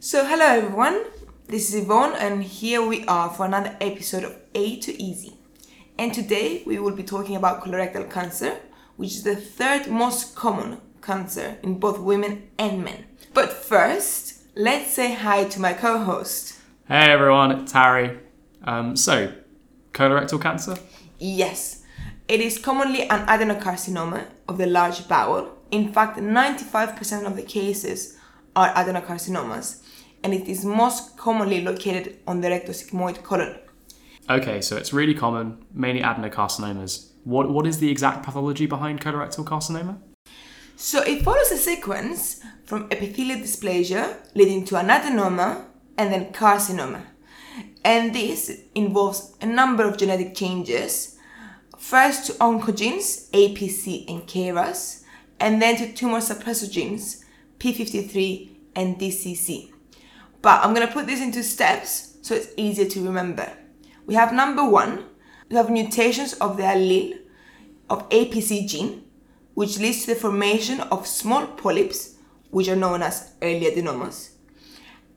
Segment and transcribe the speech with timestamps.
[0.00, 1.06] So, hello everyone,
[1.48, 5.36] this is Yvonne, and here we are for another episode of A to Easy.
[5.98, 8.60] And today we will be talking about colorectal cancer,
[8.94, 13.06] which is the third most common cancer in both women and men.
[13.34, 16.60] But first, let's say hi to my co host.
[16.86, 18.20] Hey everyone, it's Harry.
[18.62, 19.32] Um, so,
[19.92, 20.78] colorectal cancer?
[21.18, 21.82] Yes,
[22.28, 25.58] it is commonly an adenocarcinoma of the large bowel.
[25.72, 28.16] In fact, 95% of the cases
[28.54, 29.82] are adenocarcinomas,
[30.22, 33.58] and it is most commonly located on the rectosigmoid colon.
[34.30, 37.08] Okay, so it's really common, mainly adenocarcinomas.
[37.24, 39.98] What, what is the exact pathology behind colorectal carcinoma?
[40.76, 45.64] So it follows a sequence from epithelial dysplasia leading to an adenoma
[45.96, 47.02] and then carcinoma.
[47.84, 51.18] And this involves a number of genetic changes.
[51.78, 55.04] First to oncogenes, APC and KRAS,
[55.40, 57.24] and then to tumor suppressor genes,
[57.58, 59.72] P53 and DCC.
[60.42, 63.50] But I'm going to put this into steps so it's easier to remember.
[64.06, 65.04] We have number one,
[65.48, 67.18] we have mutations of the allele
[67.88, 69.04] of APC gene,
[69.54, 72.16] which leads to the formation of small polyps,
[72.50, 74.30] which are known as early adenomas.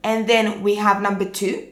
[0.04, 1.68] And then we have number two,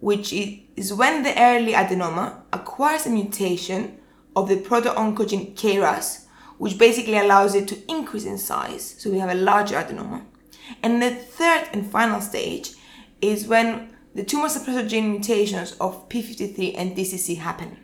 [0.00, 3.98] which is when the early adenoma acquires a mutation
[4.34, 6.24] of the proto-oncogene KRAS,
[6.58, 8.96] which basically allows it to increase in size.
[8.98, 10.24] So we have a larger adenoma.
[10.82, 12.72] And the third and final stage
[13.20, 17.78] is when the tumor suppressor gene mutations of P53 and DCC happen.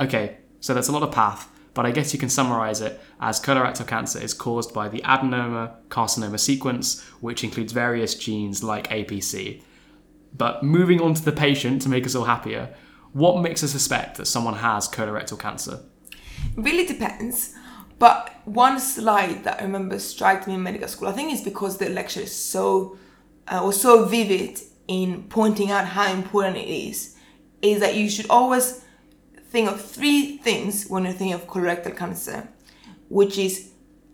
[0.00, 3.40] Okay, so that's a lot of path, but I guess you can summarize it as
[3.40, 9.62] colorectal cancer is caused by the adenoma carcinoma sequence, which includes various genes like APC.
[10.36, 12.74] But moving on to the patient to make us all happier,
[13.12, 15.80] what makes us suspect that someone has colorectal cancer?
[16.56, 17.54] Really depends.
[17.98, 21.76] But one slide that I remember struck me in medical school, I think it's because
[21.76, 22.98] the lecture is so
[23.48, 27.16] uh, was so vivid in pointing out how important it is,
[27.60, 28.84] is that you should always
[29.50, 32.48] think of three things when you're thinking of colorectal cancer,
[33.08, 33.70] which is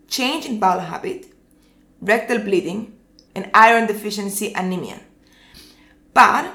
[0.07, 1.27] change in bowel habit,
[2.01, 2.97] rectal bleeding,
[3.35, 4.99] and iron deficiency anemia.
[6.13, 6.53] But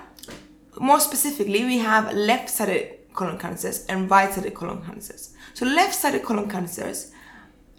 [0.79, 5.35] more specifically, we have left-sided colon cancers and right-sided colon cancers.
[5.55, 7.13] So left-sided colon cancers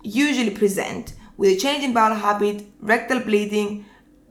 [0.01, 3.85] usually present with a change in bowel habit, rectal bleeding,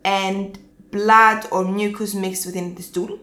[0.04, 0.58] and
[0.90, 3.18] blood or mucus mixed within the stool.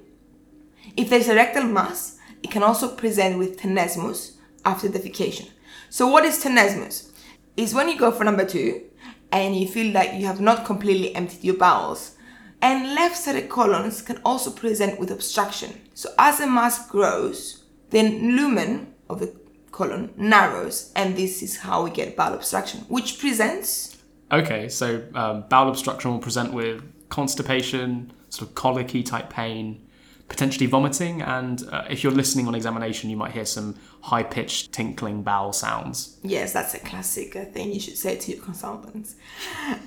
[0.97, 4.33] If there's a rectal mass, it can also present with tenesmus
[4.65, 5.49] after defecation.
[5.89, 7.11] So, what is tenesmus?
[7.55, 8.83] Is when you go for number two
[9.31, 12.15] and you feel like you have not completely emptied your bowels.
[12.61, 15.81] And left sided colons can also present with obstruction.
[15.93, 19.33] So, as the mass grows, then lumen of the
[19.71, 23.90] colon narrows, and this is how we get bowel obstruction, which presents.
[24.31, 29.85] Okay, so um, bowel obstruction will present with constipation, sort of colicky type pain,
[30.29, 34.71] potentially vomiting, and uh, if you're listening on examination, you might hear some high pitched
[34.71, 36.17] tinkling bowel sounds.
[36.23, 39.15] Yes, that's a classic uh, thing you should say to your consultants.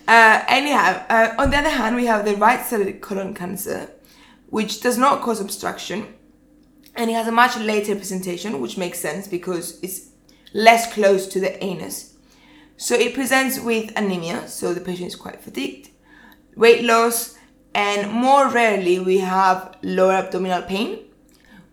[0.07, 3.91] Uh, anyhow, uh, on the other hand, we have the right sided colon cancer,
[4.51, 6.07] which does not cause obstruction
[6.97, 10.11] and it has a much later presentation, which makes sense because it's
[10.53, 12.14] less close to the anus.
[12.77, 15.91] So it presents with anemia, so the patient is quite fatigued,
[16.57, 17.37] weight loss,
[17.75, 20.99] and more rarely we have lower abdominal pain.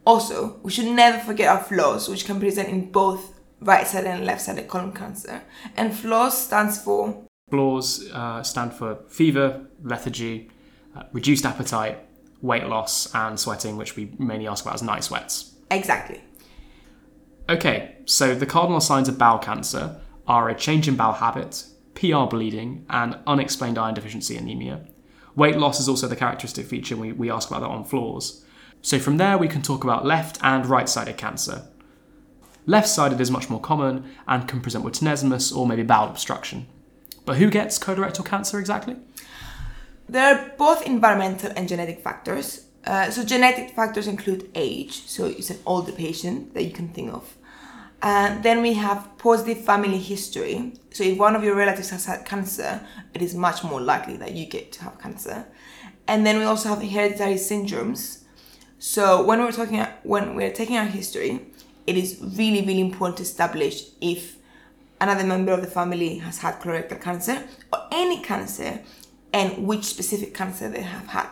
[0.06, 4.26] Also, we should never forget our flaws, which can present in both right sided and
[4.26, 5.42] left sided colon cancer.
[5.76, 7.26] And flaws stands for?
[7.50, 10.50] Flaws uh, stand for fever, lethargy,
[10.96, 12.00] uh, reduced appetite,
[12.42, 15.56] weight loss, and sweating, which we mainly ask about as night sweats.
[15.70, 16.22] Exactly.
[17.50, 20.00] Okay, so the cardinal signs of bowel cancer
[20.32, 24.80] are a change in bowel habit, PR bleeding, and unexplained iron deficiency anemia.
[25.36, 28.46] Weight loss is also the characteristic feature, we, we ask about that on flaws.
[28.82, 31.68] So from there, we can talk about left and right sided cancer.
[32.66, 36.66] Left sided is much more common and can present with tenesmus or maybe bowel obstruction.
[37.26, 38.96] But who gets colorectal cancer exactly?
[40.08, 42.68] There are both environmental and genetic factors.
[42.86, 47.14] Uh, so genetic factors include age, so it's an older patient that you can think
[47.14, 47.36] of.
[48.04, 50.74] And then we have positive family history.
[50.92, 52.82] So if one of your relatives has had cancer,
[53.14, 55.46] it is much more likely that you get to have cancer.
[56.08, 58.24] And then we also have hereditary syndromes.
[58.80, 61.46] So when we're talking when we're taking our history,
[61.86, 64.38] it is really really important to establish if
[65.00, 68.82] another member of the family has had colorectal cancer or any cancer
[69.34, 71.30] and which specific cancer they have had.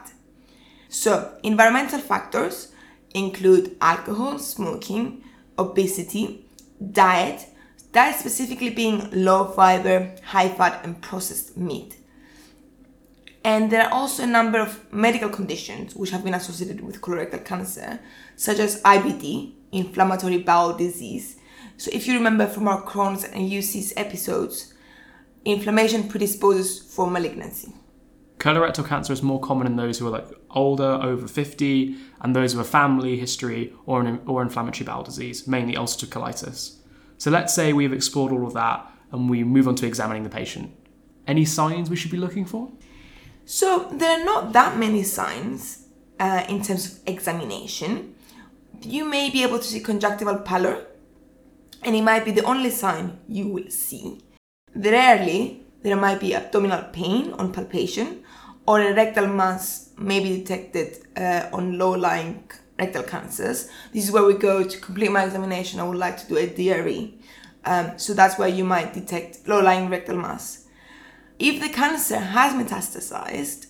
[0.90, 2.72] So, environmental factors
[3.14, 5.24] include alcohol, smoking,
[5.58, 6.46] obesity,
[6.92, 7.48] diet,
[7.92, 11.98] diet specifically being low fiber, high fat, and processed meat.
[13.44, 17.44] And there are also a number of medical conditions which have been associated with colorectal
[17.44, 18.00] cancer,
[18.36, 21.38] such as IBD, inflammatory bowel disease.
[21.78, 24.74] So, if you remember from our Crohn's and UC's episodes,
[25.46, 27.74] inflammation predisposes for malignancy.
[28.40, 32.56] Colorectal cancer is more common in those who are like older, over 50, and those
[32.56, 36.78] with a family history or an or inflammatory bowel disease, mainly ulcerative colitis.
[37.18, 40.30] So let's say we've explored all of that and we move on to examining the
[40.30, 40.74] patient.
[41.28, 42.72] Any signs we should be looking for?
[43.46, 45.86] So there are not that many signs
[46.18, 48.16] uh, in terms of examination.
[48.82, 50.86] You may be able to see conjunctival pallor,
[51.84, 54.22] and it might be the only sign you will see.
[54.74, 58.24] Rarely, there might be abdominal pain on palpation,
[58.70, 62.44] or a rectal mass may be detected uh, on low-lying
[62.78, 63.68] rectal cancers.
[63.92, 65.80] This is where we go to complete my examination.
[65.80, 67.18] I would like to do a DRE.
[67.66, 70.68] Um, so that's where you might detect low-lying rectal mass.
[71.40, 73.66] If the cancer has metastasized,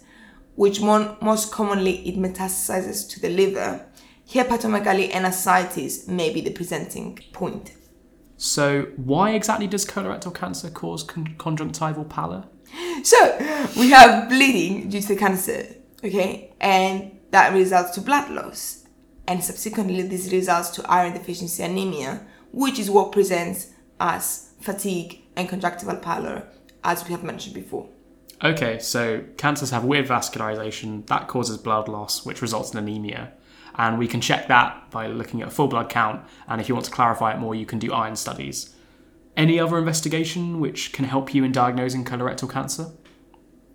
[0.55, 3.85] which mon- most commonly it metastasizes to the liver,
[4.29, 7.71] hepatomegaly and ascites may be the presenting point.
[8.35, 12.43] So, why exactly does colorectal cancer cause con- conjunctival pallor?
[13.03, 13.37] So,
[13.77, 15.65] we have bleeding due to cancer,
[16.03, 18.85] okay, and that results to blood loss,
[19.27, 23.67] and subsequently this results to iron deficiency anemia, which is what presents
[23.99, 26.47] as fatigue and conjunctival pallor,
[26.83, 27.89] as we have mentioned before.
[28.43, 33.33] Okay, so cancers have weird vascularization that causes blood loss, which results in anemia.
[33.75, 36.25] And we can check that by looking at a full blood count.
[36.47, 38.75] And if you want to clarify it more, you can do iron studies.
[39.39, 42.91] Any other investigation which can help you in diagnosing colorectal cancer?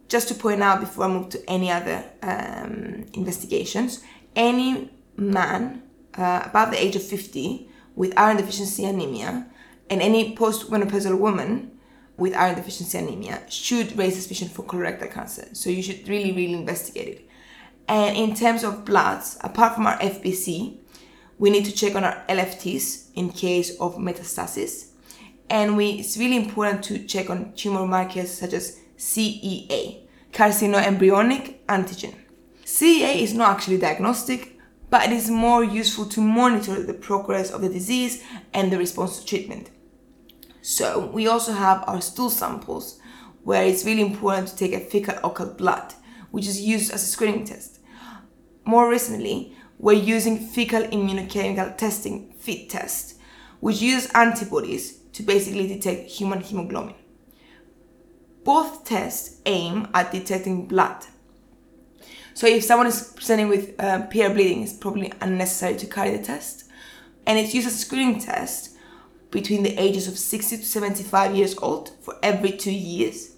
[0.08, 4.04] Just to point out before I move to any other um, investigations,
[4.36, 5.82] any man
[6.18, 7.66] uh, above the age of 50
[7.96, 9.46] with iron deficiency anemia
[9.88, 11.70] and any postmenopausal woman
[12.18, 15.48] with iron deficiency anemia should raise suspicion for colorectal cancer.
[15.54, 17.28] So you should really, really investigate it.
[17.88, 20.76] And in terms of bloods, apart from our FBC,
[21.38, 24.90] we need to check on our LFTs in case of metastasis.
[25.50, 32.14] And we, it's really important to check on tumor markers such as CEA, carcinoembryonic antigen.
[32.64, 34.58] CEA is not actually diagnostic,
[34.90, 39.18] but it is more useful to monitor the progress of the disease and the response
[39.18, 39.70] to treatment.
[40.62, 42.98] So we also have our stool samples,
[43.42, 45.92] where it's really important to take a fecal occult blood,
[46.30, 47.80] which is used as a screening test.
[48.64, 53.18] More recently, we're using fecal immunochemical testing, FIT test,
[53.60, 56.94] which uses antibodies to basically detect human hemoglobin.
[58.44, 61.06] Both tests aim at detecting blood.
[62.34, 66.64] So if someone is presenting with uh, bleeding, it's probably unnecessary to carry the test.
[67.26, 68.76] And it's used as a screening test
[69.30, 73.36] between the ages of 60 to 75 years old for every two years.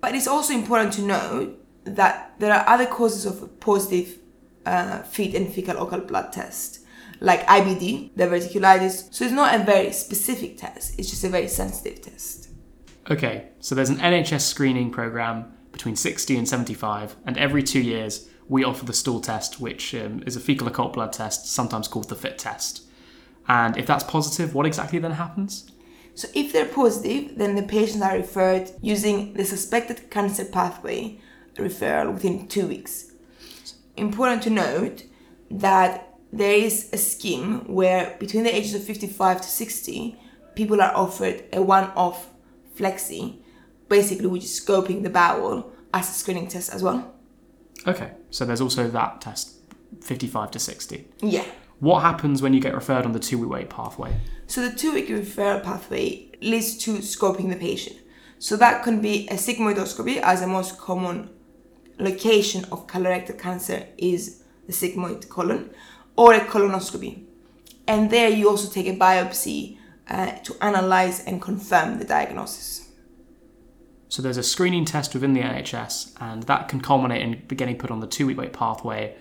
[0.00, 1.54] But it's also important to know
[1.84, 4.18] that there are other causes of positive
[4.66, 6.80] uh, FIT and fecal occult blood test,
[7.20, 9.12] like IBD, diverticulitis.
[9.12, 12.50] So it's not a very specific test, it's just a very sensitive test.
[13.10, 18.28] Okay, so there's an NHS screening program between 60 and 75, and every two years
[18.48, 22.08] we offer the stool test, which um, is a fecal occult blood test, sometimes called
[22.08, 22.82] the FIT test.
[23.46, 25.70] And if that's positive, what exactly then happens?
[26.14, 31.20] So if they're positive, then the patients are referred using the suspected cancer pathway
[31.56, 33.12] referral within two weeks.
[33.96, 35.04] Important to note
[35.50, 40.16] that there is a scheme where between the ages of 55 to 60,
[40.54, 42.30] people are offered a one-off
[42.76, 43.38] flexi,
[43.88, 47.14] basically which is scoping the bowel as a screening test as well.
[47.86, 49.54] Okay, so there's also that test,
[50.02, 51.08] 55 to 60.
[51.20, 51.44] Yeah.
[51.80, 54.16] What happens when you get referred on the two week wait pathway?
[54.46, 57.96] So the two-week referral pathway leads to scoping the patient.
[58.40, 61.30] So that can be a sigmoidoscopy as the most common
[61.98, 65.70] location of colorectal cancer is the sigmoid colon,
[66.18, 67.22] or a colonoscopy.
[67.86, 69.78] And there you also take a biopsy
[70.10, 72.88] uh, to analyze and confirm the diagnosis.
[74.08, 77.90] So there's a screening test within the NHS, and that can culminate in getting put
[77.92, 79.14] on the two week wait pathway,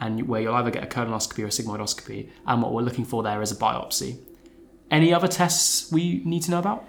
[0.00, 2.30] and where you'll either get a colonoscopy or a sigmoidoscopy.
[2.46, 4.18] And what we're looking for there is a biopsy.
[4.90, 6.86] Any other tests we need to know about?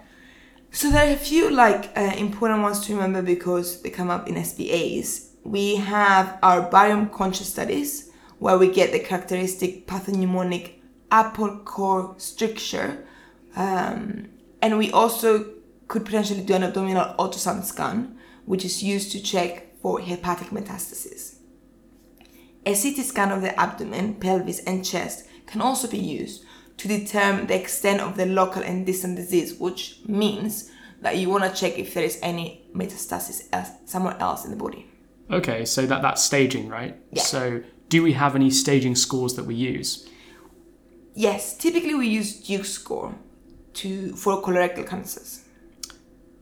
[0.70, 4.28] So there are a few like uh, important ones to remember because they come up
[4.28, 5.30] in SBAs.
[5.42, 8.05] We have our barium contrast studies
[8.38, 10.74] where we get the characteristic pathognomonic
[11.10, 13.06] apple core stricture,
[13.54, 14.28] um,
[14.60, 15.52] and we also
[15.88, 21.36] could potentially do an abdominal ultrasound scan, which is used to check for hepatic metastasis.
[22.64, 26.44] A CT scan of the abdomen, pelvis, and chest can also be used
[26.78, 31.44] to determine the extent of the local and distant disease, which means that you want
[31.44, 33.44] to check if there is any metastasis
[33.88, 34.86] somewhere else in the body.
[35.30, 36.96] Okay, so that that's staging, right?
[37.12, 37.22] Yeah.
[37.22, 40.08] So do we have any staging scores that we use?
[41.14, 43.14] Yes, typically we use Duke score
[43.74, 45.42] to for colorectal cancers.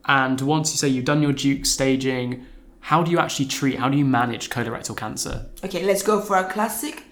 [0.06, 2.46] And once you say you've done your Duke staging,
[2.80, 5.46] how do you actually treat, how do you manage colorectal cancer?
[5.64, 7.04] Okay, let's go for a classic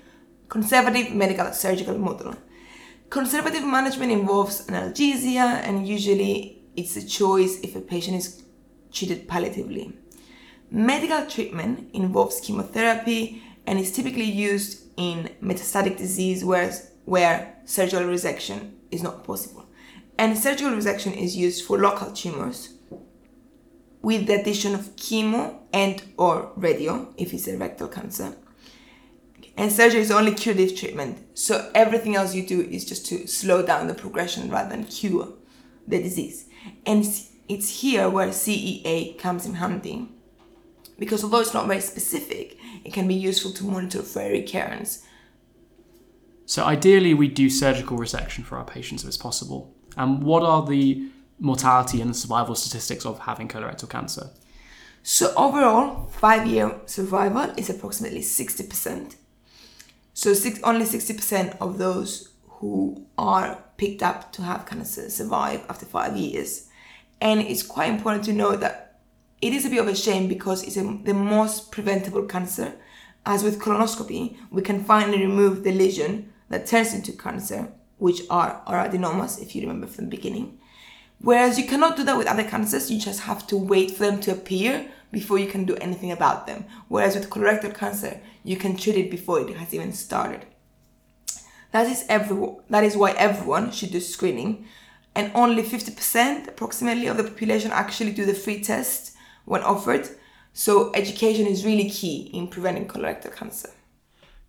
[0.49, 2.35] conservative medical surgical model.
[3.09, 8.43] Conservative management involves analgesia, and usually it's a choice if a patient is
[8.93, 9.95] treated palliatively.
[10.71, 16.73] Medical treatment involves chemotherapy and is typically used in metastatic disease where,
[17.05, 19.67] where surgical resection is not possible.
[20.19, 22.75] And surgical resection is used for local tumors
[24.03, 28.37] with the addition of chemo and or radio if it's a rectal cancer.
[29.57, 31.19] And surgery is only curative treatment.
[31.39, 35.29] So everything else you do is just to slow down the progression rather than cure
[35.87, 36.47] the disease.
[36.87, 37.05] And
[37.49, 40.09] it's here where CEA comes in handy.
[40.99, 45.05] Because although it's not very specific, it can be useful to monitor for recurrence.
[46.47, 49.75] So ideally we do surgical resection for our patients if it's possible.
[49.97, 54.31] And what are the mortality and survival statistics of having colorectal cancer?
[55.03, 59.17] So overall, five-year survival is approximately 60%.
[60.15, 65.87] So six, only 60% of those who are picked up to have cancer survive after
[65.87, 66.69] five years.
[67.21, 68.92] And it's quite important to know that
[69.43, 72.75] it is a bit of a shame because it's a, the most preventable cancer.
[73.27, 78.63] As with colonoscopy, we can finally remove the lesion that turns into cancer, which are,
[78.67, 80.59] are adenomas, if you remember from the beginning.
[81.21, 84.21] Whereas you cannot do that with other cancers, you just have to wait for them
[84.21, 86.65] to appear before you can do anything about them.
[86.89, 90.47] Whereas with colorectal cancer, you can treat it before it has even started.
[91.73, 94.67] That is every, that is why everyone should do screening.
[95.15, 99.12] And only 50% approximately of the population actually do the free test
[99.45, 100.09] when offered.
[100.53, 103.71] So education is really key in preventing colorectal cancer.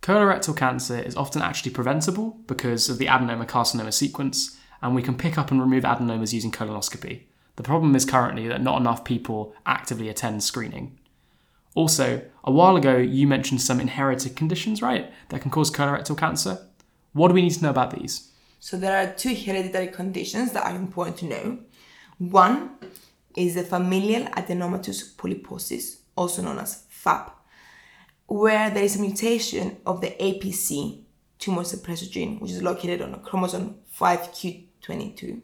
[0.01, 5.15] Colorectal cancer is often actually preventable because of the adenoma carcinoma sequence, and we can
[5.15, 7.21] pick up and remove adenomas using colonoscopy.
[7.55, 10.99] The problem is currently that not enough people actively attend screening.
[11.75, 16.67] Also, a while ago you mentioned some inherited conditions, right, that can cause colorectal cancer.
[17.13, 18.31] What do we need to know about these?
[18.59, 21.59] So there are two hereditary conditions that are important to know.
[22.17, 22.71] One
[23.35, 27.35] is the familial adenomatous polyposis, also known as FAP,
[28.27, 31.03] where there is a mutation of the APC
[31.39, 35.41] tumor suppressor gene, which is located on chromosome 5q22.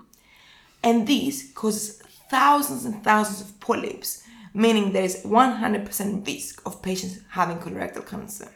[0.84, 7.20] And this causes thousands and thousands of polyps, meaning there is 100% risk of patients
[7.30, 8.50] having colorectal cancer.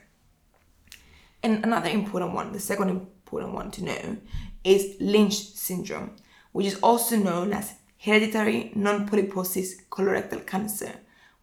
[1.41, 4.17] And another important one, the second important one to know,
[4.63, 6.15] is Lynch syndrome,
[6.53, 10.91] which is also known as hereditary non-polyposis colorectal cancer,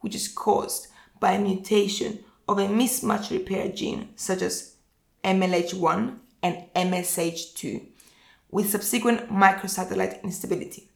[0.00, 0.88] which is caused
[1.18, 4.74] by a mutation of a mismatch repair gene such as
[5.24, 7.86] MLH1 and MSH2
[8.50, 10.90] with subsequent microsatellite instability.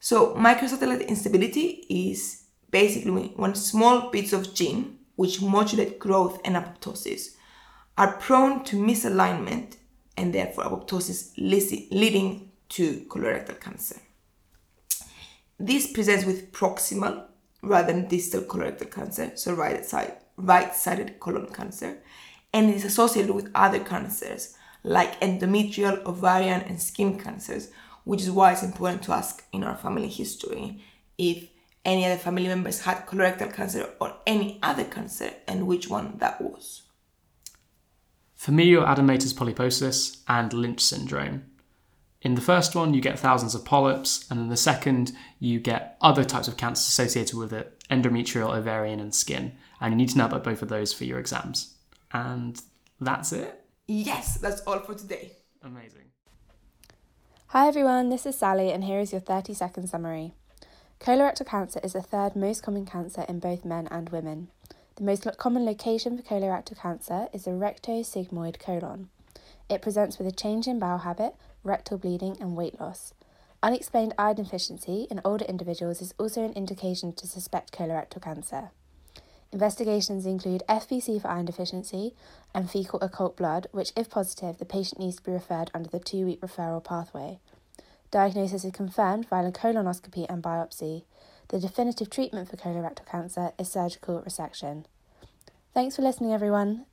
[0.00, 7.36] So, microsatellite instability is basically when small bits of gene, which modulate growth and apoptosis,
[7.96, 9.76] are prone to misalignment
[10.16, 14.00] and therefore apoptosis leading to colorectal cancer.
[15.58, 17.26] This presents with proximal
[17.62, 21.98] rather than distal colorectal cancer, so right side right-sided colon cancer,
[22.52, 27.70] and is associated with other cancers like endometrial, ovarian, and skin cancers,
[28.04, 30.82] which is why it's important to ask in our family history
[31.16, 31.48] if
[31.84, 36.40] any other family members had colorectal cancer or any other cancer and which one that
[36.40, 36.82] was.
[38.34, 41.44] Familial adenomatous polyposis and Lynch syndrome.
[42.24, 45.98] In the first one, you get thousands of polyps, and in the second, you get
[46.00, 49.52] other types of cancers associated with it endometrial, ovarian, and skin.
[49.78, 51.74] And you need to know about both of those for your exams.
[52.12, 52.58] And
[52.98, 53.62] that's it?
[53.86, 55.32] Yes, that's all for today.
[55.62, 56.06] Amazing.
[57.48, 60.32] Hi everyone, this is Sally, and here is your 30 second summary.
[61.00, 64.48] Colorectal cancer is the third most common cancer in both men and women.
[64.96, 69.10] The most common location for colorectal cancer is the rectosigmoid colon.
[69.68, 71.34] It presents with a change in bowel habit,
[71.64, 73.14] rectal bleeding, and weight loss.
[73.62, 78.70] Unexplained iron deficiency in older individuals is also an indication to suspect colorectal cancer.
[79.52, 82.12] Investigations include FBC for iron deficiency
[82.52, 86.00] and fecal occult blood, which, if positive, the patient needs to be referred under the
[86.00, 87.38] two week referral pathway.
[88.10, 91.04] Diagnosis is confirmed via colonoscopy and biopsy.
[91.48, 94.84] The definitive treatment for colorectal cancer is surgical resection.
[95.72, 96.86] Thanks for listening, everyone.